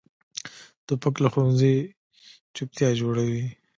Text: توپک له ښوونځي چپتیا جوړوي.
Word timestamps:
توپک 0.85 1.15
له 1.23 1.29
ښوونځي 1.33 1.73
چپتیا 2.55 2.89
جوړوي. 2.99 3.45